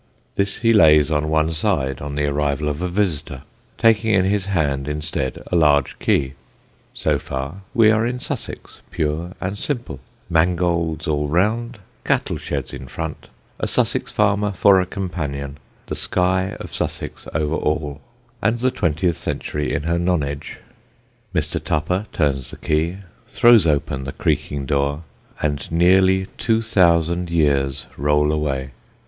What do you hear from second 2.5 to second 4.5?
of a visitor, taking in his